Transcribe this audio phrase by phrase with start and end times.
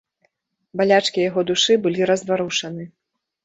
[0.81, 2.93] Балячкі яго душы былі разварушаны.